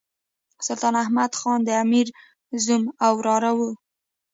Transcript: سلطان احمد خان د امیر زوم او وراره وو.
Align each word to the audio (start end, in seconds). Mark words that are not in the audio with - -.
سلطان 0.65 0.93
احمد 1.03 1.31
خان 1.39 1.59
د 1.65 1.69
امیر 1.83 2.07
زوم 2.63 2.83
او 3.05 3.11
وراره 3.19 3.51
وو. 3.57 3.71